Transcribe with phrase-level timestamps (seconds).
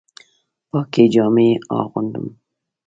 [0.69, 1.49] پاکې جامې
[1.79, 2.25] اغوندم